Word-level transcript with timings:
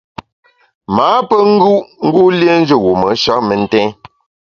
M’â 0.95 1.09
pe 1.29 1.37
ngù 1.53 1.73
u 1.81 1.85
ngu 2.05 2.23
lienjù 2.39 2.77
wume 2.83 3.09
sha 3.21 3.35
mentèn. 3.47 3.89